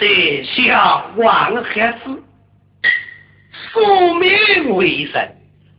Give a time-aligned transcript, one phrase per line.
[0.00, 0.06] 在
[0.44, 2.22] 下王后子，
[3.52, 5.36] 宿命为神，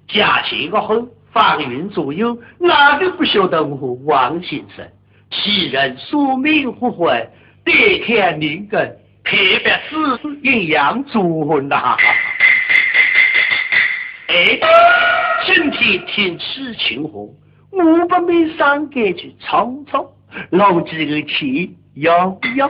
[0.07, 4.87] 家前过后，方云左右，哪个不晓得我王先生？
[5.31, 7.27] 其人宿命不坏，
[7.65, 9.97] 得天灵根，特别是，
[10.43, 11.97] 阴阳主魂呐。
[14.27, 14.59] 哎，
[15.47, 17.27] 今天天气晴好，
[17.71, 20.07] 我不免上街去匆匆，
[20.51, 22.69] 弄几个钱，要不要？